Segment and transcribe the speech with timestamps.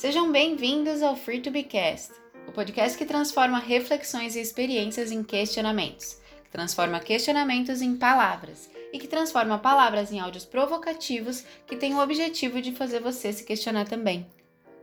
[0.00, 2.12] Sejam bem-vindos ao Free to Be Cast,
[2.48, 8.98] o podcast que transforma reflexões e experiências em questionamentos, que transforma questionamentos em palavras e
[8.98, 13.84] que transforma palavras em áudios provocativos que têm o objetivo de fazer você se questionar
[13.84, 14.26] também.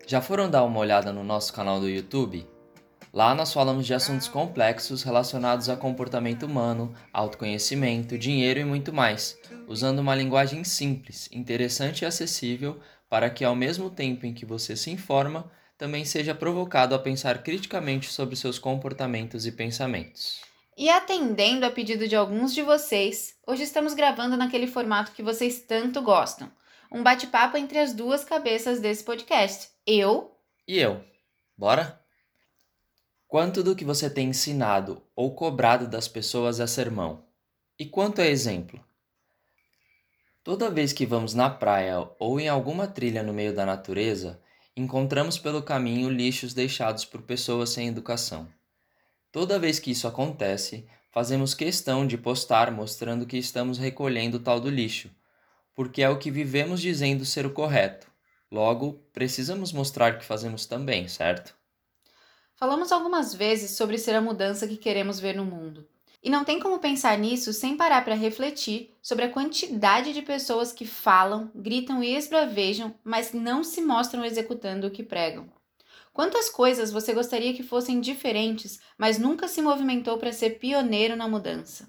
[0.06, 2.46] Já foram dar uma olhada no nosso canal do YouTube?
[3.18, 9.36] Lá nós falamos de assuntos complexos relacionados a comportamento humano, autoconhecimento, dinheiro e muito mais,
[9.68, 14.76] usando uma linguagem simples, interessante e acessível para que, ao mesmo tempo em que você
[14.76, 20.40] se informa, também seja provocado a pensar criticamente sobre seus comportamentos e pensamentos.
[20.78, 25.62] E atendendo a pedido de alguns de vocês, hoje estamos gravando naquele formato que vocês
[25.62, 26.52] tanto gostam.
[26.92, 29.70] Um bate-papo entre as duas cabeças desse podcast.
[29.88, 30.38] Eu.
[30.68, 31.04] E eu.
[31.58, 32.06] Bora?
[33.28, 37.26] Quanto do que você tem ensinado ou cobrado das pessoas é sermão?
[37.78, 38.82] E quanto é exemplo?
[40.46, 44.40] Toda vez que vamos na praia ou em alguma trilha no meio da natureza,
[44.78, 48.48] encontramos pelo caminho lixos deixados por pessoas sem educação.
[49.30, 54.70] Toda vez que isso acontece, fazemos questão de postar mostrando que estamos recolhendo tal do
[54.70, 55.12] lixo,
[55.76, 58.08] porque é o que vivemos dizendo ser o correto.
[58.50, 61.58] Logo, precisamos mostrar que fazemos também, certo?
[62.58, 65.88] Falamos algumas vezes sobre ser a mudança que queremos ver no mundo.
[66.24, 70.74] E não tem como pensar nisso sem parar para refletir sobre a quantidade de pessoas
[70.74, 75.48] que falam, gritam e esbravejam, mas não se mostram executando o que pregam.
[76.12, 81.28] Quantas coisas você gostaria que fossem diferentes, mas nunca se movimentou para ser pioneiro na
[81.28, 81.88] mudança?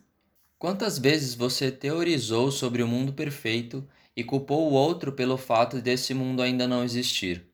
[0.59, 6.13] Quantas vezes você teorizou sobre o mundo perfeito e culpou o outro pelo fato desse
[6.13, 7.48] mundo ainda não existir?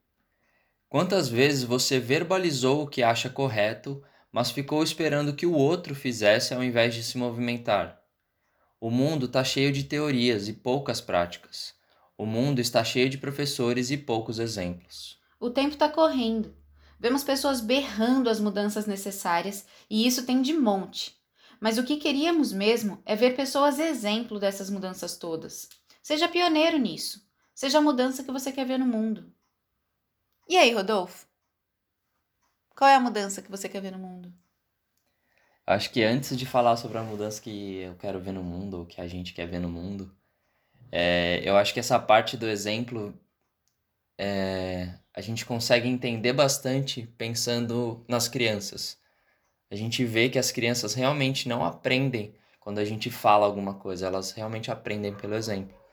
[0.94, 4.00] Quantas vezes você verbalizou o que acha correto,
[4.30, 8.00] mas ficou esperando que o outro fizesse ao invés de se movimentar.
[8.80, 11.74] O mundo está cheio de teorias e poucas práticas.
[12.16, 15.18] O mundo está cheio de professores e poucos exemplos.
[15.40, 16.54] O tempo está correndo.
[17.00, 21.16] Vemos pessoas berrando as mudanças necessárias e isso tem de monte.
[21.58, 25.68] Mas o que queríamos mesmo é ver pessoas exemplo dessas mudanças todas.
[26.00, 27.20] Seja pioneiro nisso.
[27.52, 29.33] Seja a mudança que você quer ver no mundo.
[30.46, 31.27] E aí, Rodolfo?
[32.77, 34.32] Qual é a mudança que você quer ver no mundo?
[35.66, 38.86] Acho que antes de falar sobre a mudança que eu quero ver no mundo, ou
[38.86, 40.14] que a gente quer ver no mundo,
[40.92, 43.18] é, eu acho que essa parte do exemplo
[44.18, 48.98] é, a gente consegue entender bastante pensando nas crianças.
[49.70, 54.06] A gente vê que as crianças realmente não aprendem quando a gente fala alguma coisa,
[54.06, 55.83] elas realmente aprendem pelo exemplo.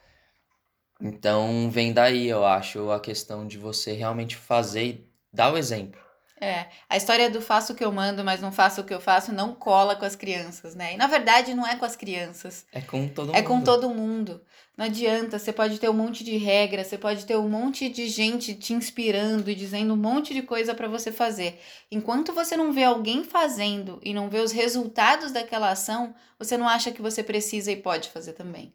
[1.02, 6.00] Então vem daí, eu acho, a questão de você realmente fazer e dar o exemplo.
[6.44, 9.00] É, a história do faço o que eu mando, mas não faço o que eu
[9.00, 10.96] faço não cola com as crianças, né?
[10.96, 12.66] E na verdade não é com as crianças.
[12.72, 13.38] É com todo mundo.
[13.38, 14.42] É com todo mundo.
[14.76, 18.08] Não adianta, você pode ter um monte de regras, você pode ter um monte de
[18.08, 21.60] gente te inspirando e dizendo um monte de coisa para você fazer.
[21.92, 26.68] Enquanto você não vê alguém fazendo e não vê os resultados daquela ação, você não
[26.68, 28.74] acha que você precisa e pode fazer também.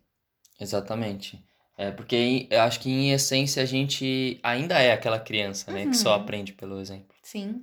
[0.61, 1.45] Exatamente.
[1.79, 5.85] É, porque eu acho que em essência a gente ainda é aquela criança, né?
[5.85, 5.91] Uhum.
[5.91, 7.15] Que só aprende pelo exemplo.
[7.23, 7.63] Sim.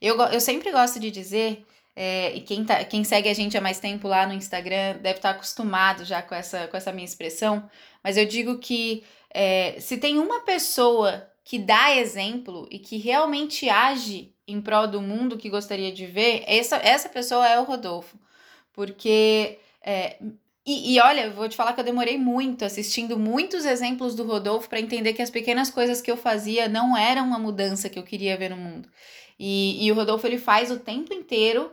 [0.00, 1.64] Eu, eu sempre gosto de dizer,
[1.96, 5.18] é, e quem, tá, quem segue a gente há mais tempo lá no Instagram deve
[5.18, 7.68] estar tá acostumado já com essa, com essa minha expressão,
[8.02, 9.02] mas eu digo que
[9.32, 15.00] é, se tem uma pessoa que dá exemplo e que realmente age em prol do
[15.00, 18.18] mundo que gostaria de ver, essa, essa pessoa é o Rodolfo.
[18.72, 20.16] Porque é,
[20.66, 24.68] e, e, olha, vou te falar que eu demorei muito assistindo muitos exemplos do Rodolfo
[24.68, 28.02] para entender que as pequenas coisas que eu fazia não eram a mudança que eu
[28.02, 28.88] queria ver no mundo.
[29.38, 31.72] E, e o Rodolfo ele faz o tempo inteiro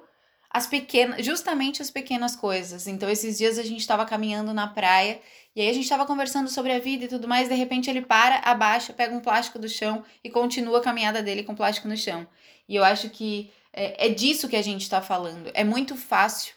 [0.49, 2.87] as pequenas, justamente as pequenas coisas.
[2.87, 5.19] Então, esses dias a gente estava caminhando na praia
[5.53, 7.49] e aí a gente estava conversando sobre a vida e tudo mais.
[7.49, 11.43] De repente, ele para, abaixa, pega um plástico do chão e continua a caminhada dele
[11.43, 12.25] com plástico no chão.
[12.69, 15.51] E eu acho que é, é disso que a gente está falando.
[15.53, 16.56] É muito fácil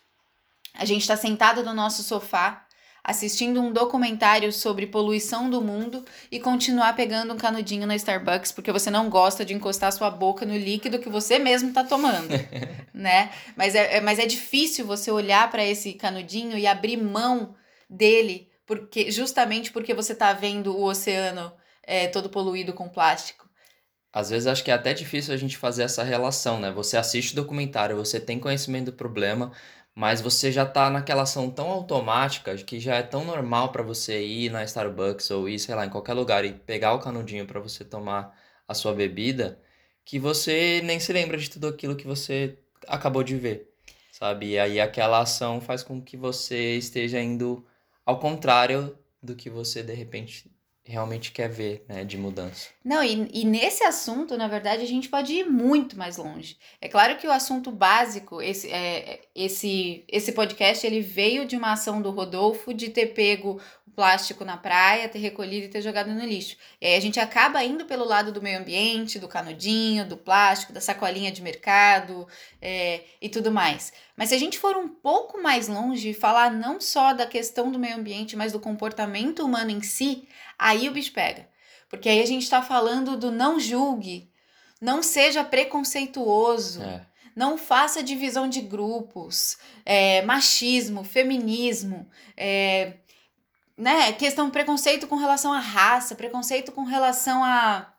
[0.75, 2.67] a gente está sentado no nosso sofá
[3.03, 8.71] assistindo um documentário sobre poluição do mundo e continuar pegando um canudinho na Starbucks porque
[8.71, 12.29] você não gosta de encostar sua boca no líquido que você mesmo está tomando,
[12.93, 13.31] né?
[13.57, 17.55] Mas é, é, mas é difícil você olhar para esse canudinho e abrir mão
[17.89, 21.53] dele porque justamente porque você está vendo o oceano
[21.83, 23.49] é, todo poluído com plástico.
[24.13, 26.71] Às vezes acho que é até difícil a gente fazer essa relação, né?
[26.73, 29.53] Você assiste o documentário, você tem conhecimento do problema,
[29.95, 34.25] mas você já tá naquela ação tão automática que já é tão normal para você
[34.25, 37.61] ir na Starbucks ou ir, sei lá, em qualquer lugar e pegar o canudinho para
[37.61, 39.61] você tomar a sua bebida,
[40.05, 43.75] que você nem se lembra de tudo aquilo que você acabou de ver,
[44.13, 44.51] sabe?
[44.51, 47.67] E aí aquela ação faz com que você esteja indo
[48.07, 50.51] ao contrário do que você de repente
[50.91, 52.69] realmente quer ver, né, de mudança.
[52.85, 56.57] Não, e, e nesse assunto, na verdade, a gente pode ir muito mais longe.
[56.81, 61.73] É claro que o assunto básico, esse, é, esse, esse podcast, ele veio de uma
[61.73, 66.11] ação do Rodolfo de ter pego o plástico na praia, ter recolhido e ter jogado
[66.11, 66.57] no lixo.
[66.81, 70.73] E aí a gente acaba indo pelo lado do meio ambiente, do canudinho, do plástico,
[70.73, 72.27] da sacolinha de mercado
[72.61, 73.93] é, e tudo mais.
[74.17, 77.71] Mas se a gente for um pouco mais longe e falar não só da questão
[77.71, 80.29] do meio ambiente, mas do comportamento humano em si,
[80.61, 81.49] aí o bicho pega.
[81.89, 84.31] Porque aí a gente está falando do não julgue,
[84.81, 86.83] não seja preconceituoso.
[86.83, 87.07] É.
[87.35, 92.95] Não faça divisão de grupos, é, machismo, feminismo, é,
[93.79, 97.91] né, questão preconceito com relação à raça, preconceito com relação a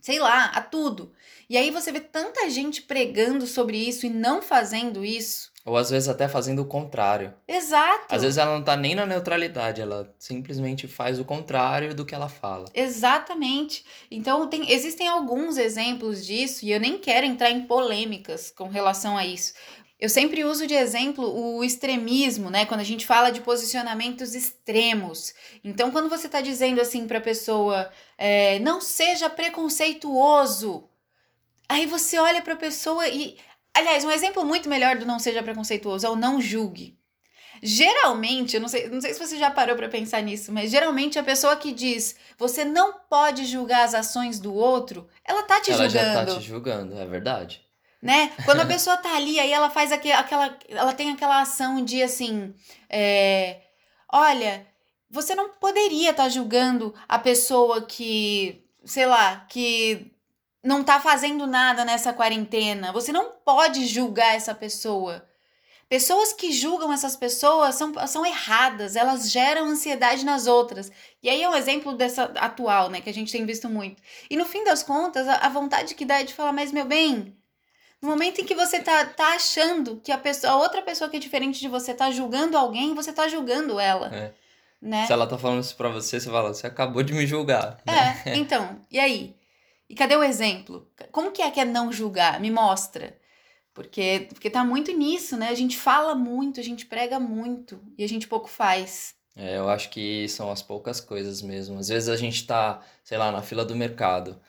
[0.00, 1.12] sei lá, a tudo.
[1.48, 5.50] E aí você vê tanta gente pregando sobre isso e não fazendo isso.
[5.68, 7.34] Ou às vezes até fazendo o contrário.
[7.46, 8.06] Exato.
[8.08, 12.14] Às vezes ela não tá nem na neutralidade, ela simplesmente faz o contrário do que
[12.14, 12.64] ela fala.
[12.72, 13.84] Exatamente.
[14.10, 19.18] Então tem, existem alguns exemplos disso e eu nem quero entrar em polêmicas com relação
[19.18, 19.52] a isso.
[20.00, 22.64] Eu sempre uso de exemplo o extremismo, né?
[22.64, 25.34] Quando a gente fala de posicionamentos extremos.
[25.62, 30.88] Então, quando você está dizendo assim para a pessoa, é, não seja preconceituoso,
[31.68, 33.36] aí você olha para a pessoa e.
[33.78, 36.98] Aliás, um exemplo muito melhor do não seja preconceituoso é o não julgue.
[37.62, 41.18] Geralmente, eu não sei, não sei se você já parou para pensar nisso, mas geralmente
[41.18, 45.72] a pessoa que diz você não pode julgar as ações do outro, ela tá te
[45.72, 46.08] ela julgando.
[46.08, 47.66] Ela já tá te julgando, é verdade
[48.00, 48.30] né?
[48.44, 50.56] Quando a pessoa tá ali, aí ela faz aqu aquela.
[50.68, 52.54] Ela tem aquela ação de assim.
[52.88, 53.60] É,
[54.10, 54.66] Olha,
[55.10, 60.10] você não poderia estar tá julgando a pessoa que, sei lá, que
[60.62, 62.92] não tá fazendo nada nessa quarentena.
[62.92, 65.24] Você não pode julgar essa pessoa.
[65.88, 70.92] Pessoas que julgam essas pessoas são, são erradas, elas geram ansiedade nas outras.
[71.22, 74.02] E aí é um exemplo dessa atual, né, que a gente tem visto muito.
[74.28, 76.84] E no fim das contas, a, a vontade que dá é de falar, mas meu
[76.84, 77.34] bem,
[78.02, 81.16] no momento em que você tá, tá achando que a, pessoa, a outra pessoa que
[81.16, 84.14] é diferente de você tá julgando alguém, você tá julgando ela.
[84.14, 84.32] É.
[84.80, 85.06] Né?
[85.06, 87.78] Se ela tá falando isso pra você, você fala, você acabou de me julgar.
[87.86, 89.37] É, então, e aí?
[89.88, 90.90] E cadê o exemplo?
[91.10, 92.40] Como que é que é não julgar?
[92.40, 93.16] Me mostra.
[93.72, 95.48] Porque, porque tá muito nisso, né?
[95.48, 99.14] A gente fala muito, a gente prega muito e a gente pouco faz.
[99.36, 101.78] É, eu acho que são as poucas coisas mesmo.
[101.78, 104.40] Às vezes a gente tá, sei lá, na fila do mercado.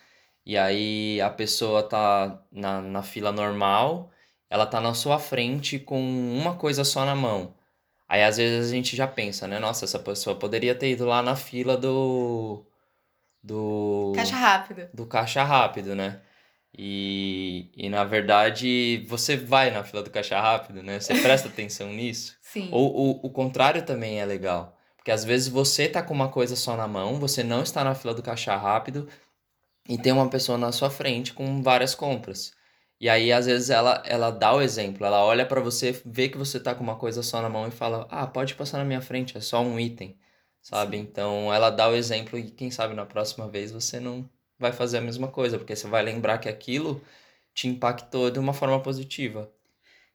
[0.46, 4.12] E aí a pessoa tá na, na fila normal,
[4.50, 7.54] ela tá na sua frente com uma coisa só na mão.
[8.08, 9.60] Aí às vezes a gente já pensa, né?
[9.60, 12.66] Nossa, essa pessoa poderia ter ido lá na fila do.
[13.42, 14.14] Do.
[14.16, 14.90] Caixa rápido.
[14.94, 16.22] Do caixa rápido, né?
[16.78, 21.00] E, e na verdade você vai na fila do caixa rápido, né?
[21.00, 22.38] Você presta atenção nisso.
[22.42, 22.70] Sim.
[22.72, 24.78] Ou o, o contrário também é legal.
[24.96, 27.96] Porque às vezes você tá com uma coisa só na mão, você não está na
[27.96, 29.08] fila do caixa rápido,
[29.88, 32.52] e tem uma pessoa na sua frente com várias compras.
[33.02, 36.38] E aí, às vezes, ela, ela dá o exemplo, ela olha para você, vê que
[36.38, 39.02] você tá com uma coisa só na mão e fala: Ah, pode passar na minha
[39.02, 40.18] frente, é só um item,
[40.70, 40.98] sabe?
[40.98, 44.98] Então, ela dá o exemplo e quem sabe na próxima vez você não vai fazer
[44.98, 47.02] a mesma coisa, porque você vai lembrar que aquilo
[47.54, 49.52] te impactou de uma forma positiva.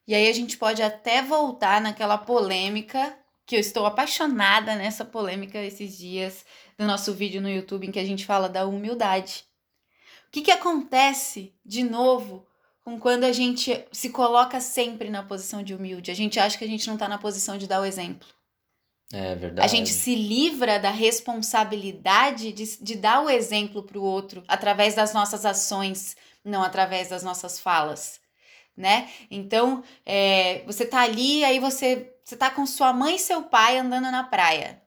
[0.07, 5.57] E aí, a gente pode até voltar naquela polêmica, que eu estou apaixonada nessa polêmica
[5.59, 6.45] esses dias,
[6.77, 9.45] do nosso vídeo no YouTube, em que a gente fala da humildade
[10.35, 12.45] que, que acontece de novo
[12.83, 16.11] com quando a gente se coloca sempre na posição de humilde?
[16.11, 18.27] A gente acha que a gente não está na posição de dar o exemplo.
[19.13, 19.65] É verdade.
[19.65, 24.95] A gente se livra da responsabilidade de, de dar o exemplo para o outro através
[24.95, 28.19] das nossas ações, não através das nossas falas,
[28.75, 29.09] né?
[29.29, 33.77] Então, é, você tá ali, aí você, você tá com sua mãe e seu pai
[33.77, 34.81] andando na praia.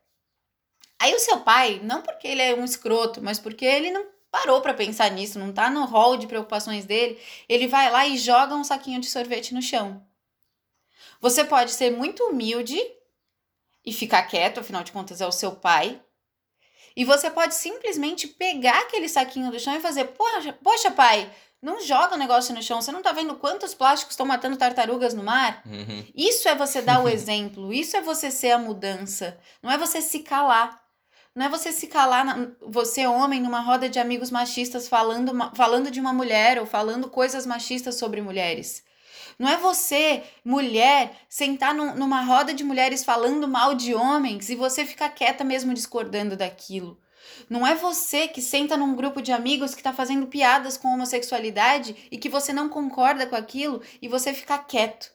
[0.99, 4.61] Aí o seu pai, não porque ele é um escroto, mas porque ele não parou
[4.61, 8.55] para pensar nisso, não tá no hall de preocupações dele, ele vai lá e joga
[8.57, 10.05] um saquinho de sorvete no chão.
[11.21, 12.79] Você pode ser muito humilde
[13.88, 15.99] e ficar quieto, afinal de contas é o seu pai.
[16.95, 21.30] E você pode simplesmente pegar aquele saquinho do chão e fazer: Poxa, poxa pai,
[21.62, 22.83] não joga o negócio no chão.
[22.83, 25.62] Você não tá vendo quantos plásticos estão matando tartarugas no mar?
[25.64, 26.04] Uhum.
[26.14, 27.73] Isso é você dar o exemplo.
[27.73, 29.38] Isso é você ser a mudança.
[29.62, 30.83] Não é você se calar.
[31.35, 35.88] Não é você se calar, na, você homem, numa roda de amigos machistas falando, falando
[35.88, 38.83] de uma mulher ou falando coisas machistas sobre mulheres.
[39.38, 44.57] Não é você, mulher, sentar num, numa roda de mulheres falando mal de homens e
[44.57, 47.00] você ficar quieta mesmo discordando daquilo.
[47.49, 51.95] Não é você que senta num grupo de amigos que está fazendo piadas com homossexualidade
[52.11, 55.11] e que você não concorda com aquilo e você ficar quieto.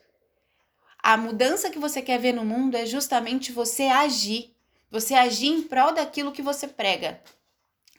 [1.02, 4.54] A mudança que você quer ver no mundo é justamente você agir
[4.94, 7.20] você agir em prol daquilo que você prega.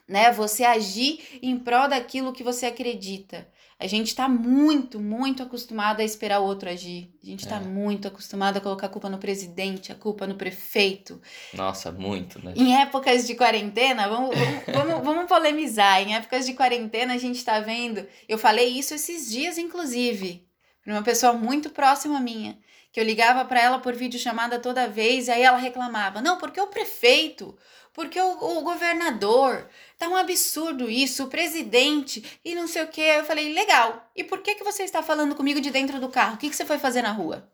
[0.06, 0.30] né?
[0.30, 3.48] Você agir em prol daquilo que você acredita.
[3.84, 7.14] A gente está muito, muito acostumado a esperar o outro agir.
[7.22, 7.60] A gente está é.
[7.60, 11.20] muito acostumado a colocar a culpa no presidente, a culpa no prefeito.
[11.52, 12.54] Nossa, muito, né?
[12.56, 16.00] Em épocas de quarentena, vamos, vamos, vamos, vamos polemizar.
[16.00, 18.06] Em épocas de quarentena, a gente está vendo.
[18.26, 20.48] Eu falei isso esses dias, inclusive,
[20.82, 22.58] para uma pessoa muito próxima minha
[22.90, 26.60] que eu ligava para ela por videochamada toda vez, e aí ela reclamava: não, porque
[26.60, 27.54] o prefeito,
[27.94, 33.00] porque o, o governador, tá um absurdo isso, o presidente e não sei o que.
[33.00, 36.34] Eu falei: legal, e por que, que você está falando comigo de dentro do carro?
[36.34, 37.48] O que, que você foi fazer na rua?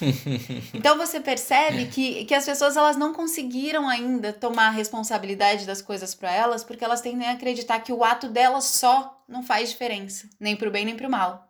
[0.72, 5.82] então você percebe que, que as pessoas elas não conseguiram ainda tomar a responsabilidade das
[5.82, 9.68] coisas para elas porque elas tendem a acreditar que o ato delas só não faz
[9.68, 11.46] diferença, nem pro bem nem pro mal.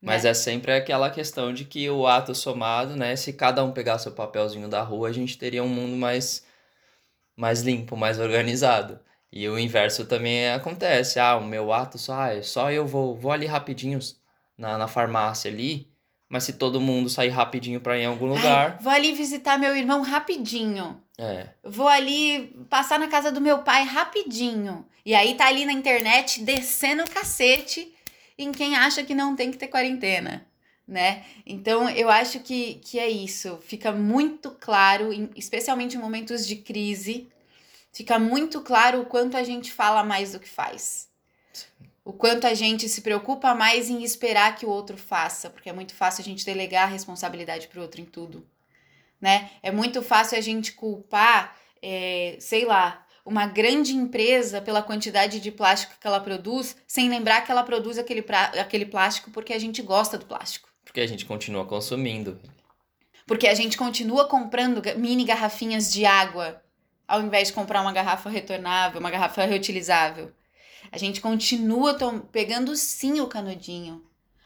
[0.00, 0.28] Mas é.
[0.28, 3.16] é sempre aquela questão de que o ato somado, né?
[3.16, 6.44] Se cada um pegar seu papelzinho da rua, a gente teria um mundo mais,
[7.36, 8.98] mais limpo, mais organizado.
[9.30, 11.18] E o inverso também acontece.
[11.18, 13.98] Ah, o meu ato só, ah, só eu vou, vou ali rapidinho
[14.56, 15.88] na, na farmácia ali.
[16.28, 18.72] Mas se todo mundo sair rapidinho para ir em algum lugar.
[18.72, 21.00] Ai, vou ali visitar meu irmão rapidinho.
[21.18, 21.48] É.
[21.62, 24.84] Vou ali passar na casa do meu pai rapidinho.
[25.04, 27.94] E aí tá ali na internet descendo o cacete
[28.36, 30.46] em quem acha que não tem que ter quarentena,
[30.86, 31.24] né?
[31.44, 33.58] Então eu acho que, que é isso.
[33.62, 37.28] Fica muito claro, especialmente em momentos de crise,
[37.92, 41.08] fica muito claro o quanto a gente fala mais do que faz.
[42.04, 45.72] O quanto a gente se preocupa mais em esperar que o outro faça, porque é
[45.72, 48.46] muito fácil a gente delegar a responsabilidade para o outro em tudo,
[49.20, 49.50] né?
[49.60, 55.50] É muito fácil a gente culpar, é, sei lá, uma grande empresa pela quantidade de
[55.50, 59.58] plástico que ela produz, sem lembrar que ela produz aquele, pra, aquele plástico porque a
[59.58, 60.65] gente gosta do plástico.
[60.96, 62.40] Porque a gente continua consumindo.
[63.26, 66.62] Porque a gente continua comprando mini garrafinhas de água,
[67.06, 70.32] ao invés de comprar uma garrafa retornável, uma garrafa reutilizável.
[70.90, 71.98] A gente continua
[72.32, 74.02] pegando sim o canudinho.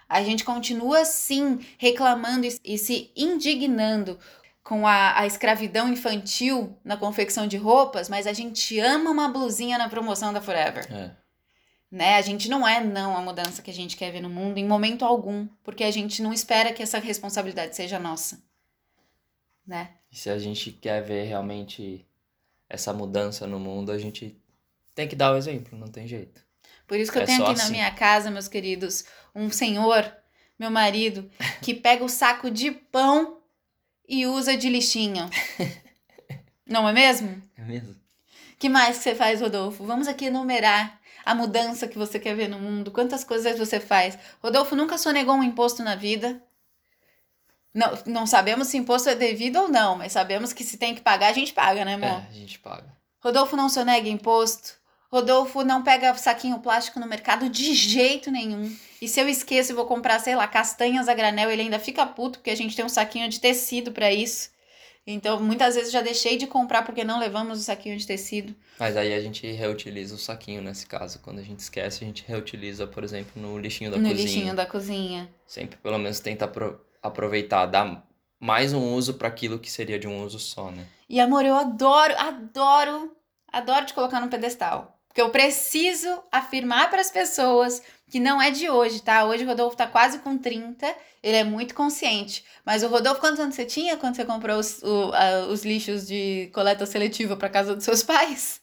[0.08, 4.18] A gente continua sim reclamando e, e se indignando
[4.64, 9.78] com a, a escravidão infantil na confecção de roupas, mas a gente ama uma blusinha
[9.78, 10.84] na promoção da Forever.
[10.92, 11.19] É.
[11.90, 12.16] Né?
[12.16, 14.66] A gente não é não a mudança que a gente quer ver no mundo em
[14.66, 18.42] momento algum, porque a gente não espera que essa responsabilidade seja nossa.
[19.66, 19.90] Né?
[20.10, 22.06] E se a gente quer ver realmente
[22.68, 24.40] essa mudança no mundo, a gente
[24.94, 26.40] tem que dar o exemplo, não tem jeito.
[26.86, 27.64] Por isso que é eu tenho aqui assim.
[27.64, 29.04] na minha casa, meus queridos,
[29.34, 30.12] um senhor,
[30.58, 31.28] meu marido,
[31.62, 33.38] que pega o saco de pão
[34.08, 35.28] e usa de lixinho.
[36.66, 37.42] Não é mesmo?
[37.56, 37.96] É mesmo.
[38.58, 39.84] que mais que você faz, Rodolfo?
[39.84, 42.90] Vamos aqui enumerar a mudança que você quer ver no mundo.
[42.90, 44.18] Quantas coisas você faz?
[44.42, 46.42] Rodolfo nunca sonegou um imposto na vida.
[47.72, 51.00] Não, não sabemos se imposto é devido ou não, mas sabemos que se tem que
[51.00, 52.08] pagar, a gente paga, né, amor?
[52.08, 52.96] É, a gente paga.
[53.22, 54.80] Rodolfo não sonega imposto.
[55.10, 58.74] Rodolfo não pega saquinho plástico no mercado de jeito nenhum.
[59.02, 62.06] E se eu esqueço e vou comprar, sei lá, castanhas a granel, ele ainda fica
[62.06, 64.50] puto porque a gente tem um saquinho de tecido para isso.
[65.06, 68.54] Então, muitas vezes já deixei de comprar porque não levamos o saquinho de tecido.
[68.78, 71.18] Mas aí a gente reutiliza o saquinho nesse caso.
[71.20, 74.24] Quando a gente esquece, a gente reutiliza, por exemplo, no lixinho da no cozinha.
[74.24, 75.34] No lixinho da cozinha.
[75.46, 76.50] Sempre, pelo menos, tenta
[77.02, 78.06] aproveitar, dar
[78.38, 80.86] mais um uso para aquilo que seria de um uso só, né?
[81.08, 83.16] E amor, eu adoro, adoro,
[83.52, 84.99] adoro te colocar no pedestal.
[85.10, 89.24] Porque eu preciso afirmar para as pessoas que não é de hoje, tá?
[89.24, 90.86] Hoje o Rodolfo tá quase com 30,
[91.20, 92.44] ele é muito consciente.
[92.64, 96.06] Mas o Rodolfo, quantos anos você tinha quando você comprou os, o, a, os lixos
[96.06, 98.60] de coleta seletiva para casa dos seus pais?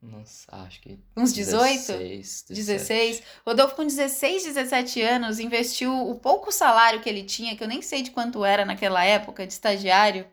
[0.00, 1.00] Nossa, acho que.
[1.16, 1.92] Uns 18?
[1.92, 3.22] 16, 16.
[3.44, 7.82] Rodolfo, com 16, 17 anos, investiu o pouco salário que ele tinha, que eu nem
[7.82, 10.28] sei de quanto era naquela época, de estagiário,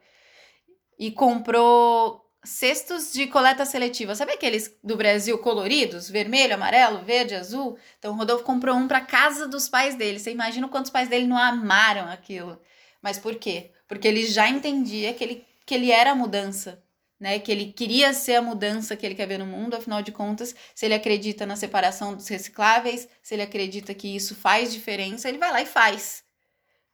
[0.97, 4.15] e comprou cestos de coleta seletiva.
[4.15, 6.09] Sabe aqueles do Brasil coloridos?
[6.09, 7.77] Vermelho, amarelo, verde, azul?
[7.97, 10.19] Então o Rodolfo comprou um para casa dos pais dele.
[10.19, 12.59] Você imagina quantos pais dele não amaram aquilo.
[13.01, 13.71] Mas por quê?
[13.87, 16.83] Porque ele já entendia que ele, que ele era a mudança.
[17.19, 20.09] Né, que ele queria ser a mudança que ele quer ver no mundo, afinal de
[20.09, 25.27] contas, se ele acredita na separação dos recicláveis, se ele acredita que isso faz diferença,
[25.27, 26.23] ele vai lá e faz.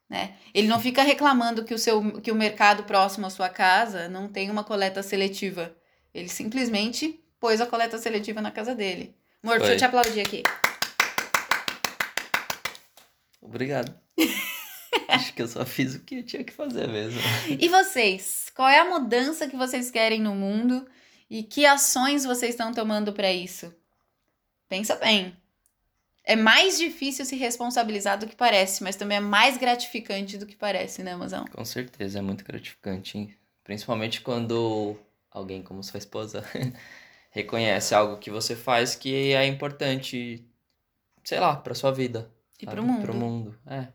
[0.08, 0.36] Né?
[0.54, 4.28] Ele não fica reclamando que o, seu, que o mercado próximo à sua casa não
[4.28, 5.76] tem uma coleta seletiva.
[6.14, 9.16] Ele simplesmente pôs a coleta seletiva na casa dele.
[9.42, 10.42] Amor, deixa eu te aplaudir aqui.
[13.40, 13.94] Obrigado.
[15.08, 17.20] Acho que eu só fiz o que eu tinha que fazer mesmo.
[17.48, 18.50] E vocês?
[18.54, 20.86] Qual é a mudança que vocês querem no mundo
[21.28, 23.74] e que ações vocês estão tomando para isso?
[24.68, 25.36] Pensa bem
[26.26, 30.56] é mais difícil se responsabilizar do que parece, mas também é mais gratificante do que
[30.56, 31.44] parece, né, Mozão?
[31.46, 33.34] Com certeza, é muito gratificante, hein?
[33.62, 34.98] Principalmente quando
[35.30, 36.44] alguém como sua esposa
[37.30, 40.44] reconhece algo que você faz que é importante,
[41.22, 42.28] sei lá, para sua vida.
[42.60, 43.02] E para o mundo.
[43.02, 43.86] Pro mundo, é.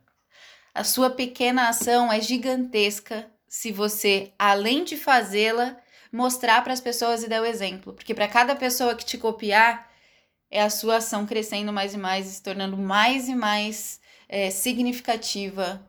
[0.73, 5.75] A sua pequena ação é gigantesca se você, além de fazê-la,
[6.09, 7.91] mostrar para as pessoas e dar o exemplo.
[7.91, 9.90] Porque para cada pessoa que te copiar,
[10.51, 15.81] é a sua ação crescendo mais e mais, se tornando mais e mais é, significativa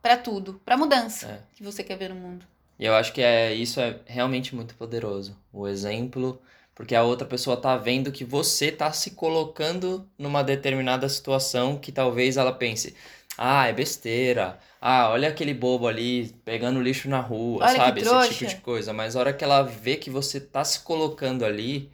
[0.00, 1.40] para tudo, para mudança é.
[1.56, 2.46] que você quer ver no mundo.
[2.78, 5.36] E eu acho que é isso é realmente muito poderoso.
[5.52, 6.40] O exemplo,
[6.74, 11.90] porque a outra pessoa tá vendo que você tá se colocando numa determinada situação que
[11.90, 12.94] talvez ela pense:
[13.36, 14.58] "Ah, é besteira.
[14.80, 18.02] Ah, olha aquele bobo ali pegando lixo na rua", olha sabe?
[18.02, 18.92] Esse tipo de coisa.
[18.92, 21.90] Mas a hora que ela vê que você tá se colocando ali,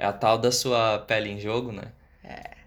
[0.00, 1.92] é a tal da sua pele em jogo, né?
[2.24, 2.60] É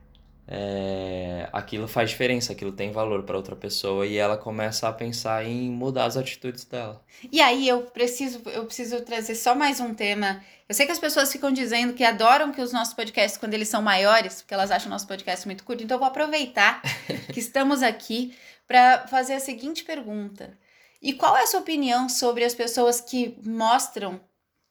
[0.48, 5.46] é, aquilo faz diferença, aquilo tem valor para outra pessoa e ela começa a pensar
[5.46, 7.04] em mudar as atitudes dela.
[7.32, 10.44] E aí eu preciso, eu preciso trazer só mais um tema.
[10.68, 13.70] Eu sei que as pessoas ficam dizendo que adoram que os nossos podcasts, quando eles
[13.70, 16.82] são maiores, porque elas acham o nosso podcast muito curto, então eu vou aproveitar
[17.32, 18.36] que estamos aqui
[18.68, 20.58] para fazer a seguinte pergunta.
[21.02, 24.22] E qual é a sua opinião sobre as pessoas que mostram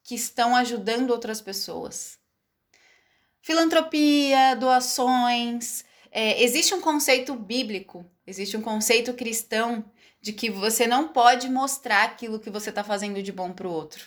[0.03, 2.22] que estão ajudando outras pessoas?
[3.43, 5.85] Filantropia, doações.
[6.11, 9.85] É, existe um conceito bíblico, existe um conceito cristão
[10.21, 13.71] de que você não pode mostrar aquilo que você está fazendo de bom para o
[13.71, 14.05] outro.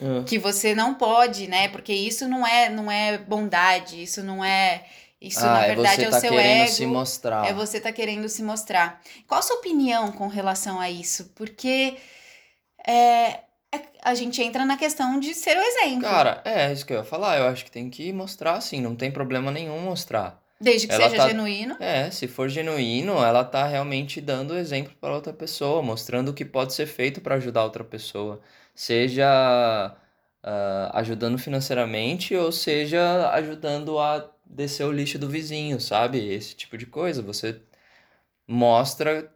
[0.00, 0.24] É.
[0.24, 1.68] Que você não pode, né?
[1.68, 4.84] Porque isso não é, não é bondade, isso não é.
[5.20, 6.72] Isso, ah, na é verdade, você é tá o seu querendo ego.
[6.72, 7.46] se mostrar.
[7.46, 9.00] É você tá querendo se mostrar.
[9.26, 11.30] Qual a sua opinião com relação a isso?
[11.36, 11.98] Porque
[12.86, 13.44] é, é,
[14.02, 16.02] a gente entra na questão de ser o exemplo.
[16.02, 17.38] Cara, é isso que eu ia falar.
[17.38, 20.40] Eu acho que tem que mostrar, assim, não tem problema nenhum mostrar.
[20.60, 21.76] Desde que Ela seja tá- genuíno.
[21.80, 26.44] É, se for genuíno, ela tá realmente dando exemplo para outra pessoa, mostrando o que
[26.44, 28.40] pode ser feito para ajudar outra pessoa.
[28.74, 29.26] Seja
[30.42, 36.18] ah, ajudando financeiramente ou seja ajudando a descer o lixo do vizinho, sabe?
[36.32, 37.22] Esse tipo de coisa.
[37.22, 37.60] Você
[38.46, 39.30] mostra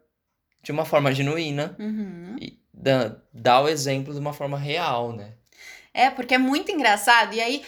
[0.62, 2.36] de uma forma genuína Uhum.
[2.40, 5.32] e dá, dá o exemplo de uma forma real, né?
[5.92, 7.34] É, porque é muito engraçado.
[7.34, 7.62] E aí,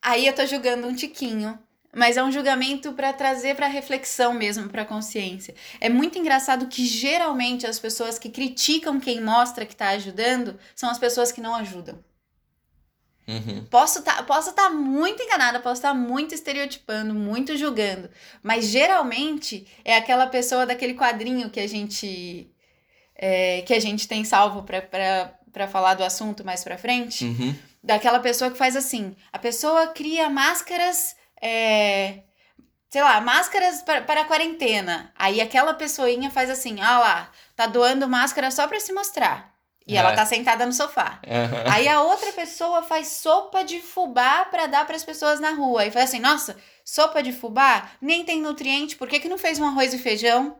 [0.00, 1.58] aí eu tô julgando um tiquinho.
[1.94, 5.54] Mas é um julgamento para trazer para reflexão mesmo, para consciência.
[5.80, 10.90] É muito engraçado que geralmente as pessoas que criticam quem mostra que tá ajudando são
[10.90, 11.98] as pessoas que não ajudam.
[13.26, 13.64] Uhum.
[13.70, 18.10] Posso estar posso tá muito enganada, posso estar muito estereotipando, muito julgando,
[18.42, 22.54] mas geralmente é aquela pessoa daquele quadrinho que a gente
[23.16, 27.54] é, que a gente tem salvo para falar do assunto mais para frente, Uhum.
[27.82, 32.20] daquela pessoa que faz assim, a pessoa cria máscaras, é,
[32.90, 35.12] sei lá, máscaras para, para a quarentena.
[35.16, 39.54] Aí aquela pessoinha faz assim, ah lá, tá doando máscara só para se mostrar.
[39.88, 40.16] E ela É.
[40.16, 41.20] tá sentada no sofá.
[41.24, 41.62] Aham.
[41.72, 45.86] Aí a outra pessoa faz sopa de fubá pra dar pras pessoas na rua.
[45.86, 49.60] E faz assim, nossa, sopa de fubá nem tem nutriente, por que, que não fez
[49.60, 50.56] um arroz e feijão?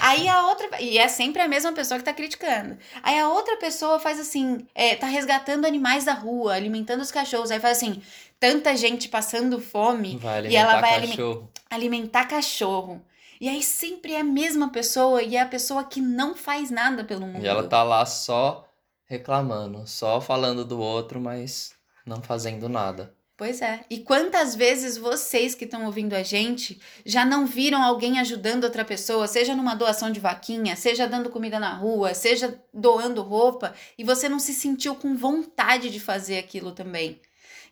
[0.00, 0.80] Aí a outra.
[0.80, 2.78] E é sempre a mesma pessoa que tá criticando.
[3.02, 7.50] Aí a outra pessoa faz assim: é, tá resgatando animais da rua, alimentando os cachorros.
[7.50, 8.02] Aí faz assim:
[8.38, 11.50] tanta gente passando fome, E ela vai cachorro.
[11.68, 13.04] alimentar cachorro.
[13.40, 17.02] E aí sempre é a mesma pessoa e é a pessoa que não faz nada
[17.04, 17.42] pelo mundo.
[17.42, 18.66] E ela tá lá só
[19.06, 21.72] reclamando, só falando do outro, mas
[22.04, 23.14] não fazendo nada.
[23.40, 23.80] Pois é.
[23.88, 28.84] E quantas vezes vocês que estão ouvindo a gente já não viram alguém ajudando outra
[28.84, 34.04] pessoa, seja numa doação de vaquinha, seja dando comida na rua, seja doando roupa, e
[34.04, 37.18] você não se sentiu com vontade de fazer aquilo também?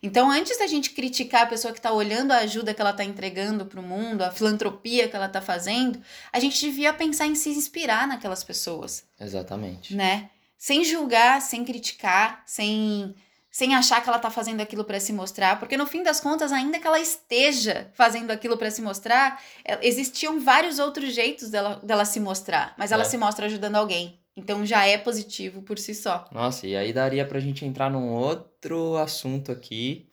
[0.01, 3.03] Então, antes da gente criticar a pessoa que está olhando a ajuda que ela está
[3.03, 6.01] entregando para o mundo, a filantropia que ela está fazendo,
[6.33, 9.95] a gente devia pensar em se inspirar naquelas pessoas Exatamente.
[9.95, 10.31] né?
[10.57, 13.15] Sem julgar, sem criticar, sem
[13.51, 16.51] sem achar que ela tá fazendo aquilo para se mostrar, porque no fim das contas,
[16.51, 21.79] ainda que ela esteja fazendo aquilo para se mostrar, é, existiam vários outros jeitos dela,
[21.83, 23.05] dela se mostrar, mas ela É.
[23.05, 24.19] se mostra ajudando alguém.
[24.37, 26.25] Então já é positivo por si só.
[26.31, 30.07] Nossa, e aí daria pra gente entrar num outro assunto aqui,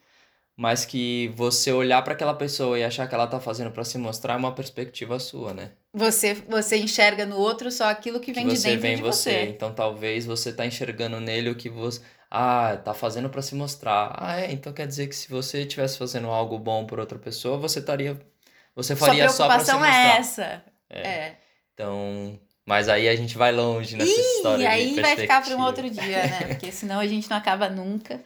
[0.55, 3.97] mas que você olhar pra aquela pessoa e achar que ela tá fazendo pra se
[3.97, 5.71] mostrar é uma perspectiva sua, né?
[5.93, 8.95] Você você enxerga no outro só aquilo que Que vem de você dentro vem em
[8.97, 9.31] de você.
[9.31, 9.43] você.
[9.49, 12.01] Então talvez você tá enxergando nele o que você.
[12.29, 14.13] Ah, tá fazendo pra se mostrar.
[14.17, 17.57] Ah, é, então quer dizer que se você estivesse fazendo algo bom por outra pessoa,
[17.57, 18.19] você estaria.
[18.75, 20.15] Você Sua faria só pra se preocupação mostrar.
[20.15, 20.63] é essa.
[20.89, 21.07] É.
[21.07, 21.37] É.
[21.73, 22.39] Então.
[22.65, 24.57] Mas aí a gente vai longe nessa Ih, história.
[24.57, 26.39] de aí vai ficar para um outro dia, né?
[26.51, 28.21] Porque senão a gente não acaba nunca.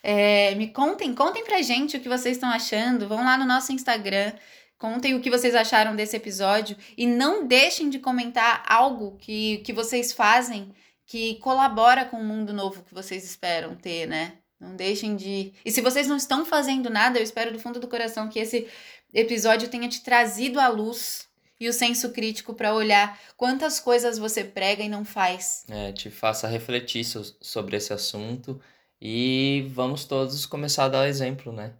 [0.00, 3.08] É, me contem, contem pra gente o que vocês estão achando.
[3.08, 4.32] Vão lá no nosso Instagram,
[4.78, 9.72] contem o que vocês acharam desse episódio e não deixem de comentar algo que, que
[9.72, 10.72] vocês fazem
[11.10, 14.34] que colabora com o mundo novo que vocês esperam ter, né?
[14.60, 15.52] Não deixem de.
[15.64, 18.68] E se vocês não estão fazendo nada, eu espero do fundo do coração que esse
[19.12, 24.44] episódio tenha te trazido à luz e o senso crítico para olhar quantas coisas você
[24.44, 25.64] prega e não faz.
[25.68, 28.60] É, te faça refletir so sobre esse assunto
[29.00, 31.74] e vamos todos começar a dar exemplo, né?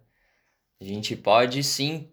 [0.81, 2.11] A gente pode sim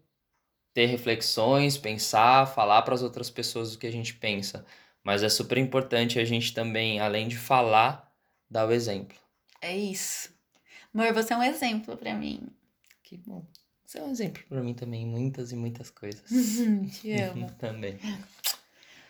[0.72, 4.64] ter reflexões, pensar, falar para as outras pessoas o que a gente pensa,
[5.02, 8.12] mas é super importante a gente também, além de falar,
[8.50, 9.16] dar o exemplo.
[9.60, 10.30] É isso.
[10.94, 12.48] Amor, você é um exemplo para mim.
[13.02, 13.44] Que bom.
[13.84, 16.22] Você é um exemplo para mim também, muitas e muitas coisas.
[17.00, 17.50] Te amo.
[17.58, 17.98] também.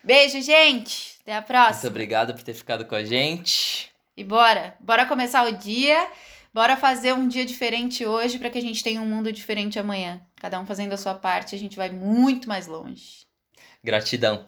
[0.05, 1.19] Beijo, gente.
[1.23, 1.75] Até a próxima.
[1.83, 3.91] Muito obrigado por ter ficado com a gente.
[4.17, 6.11] E bora, bora começar o dia.
[6.53, 10.21] Bora fazer um dia diferente hoje para que a gente tenha um mundo diferente amanhã.
[10.37, 13.27] Cada um fazendo a sua parte, a gente vai muito mais longe.
[13.83, 14.47] Gratidão.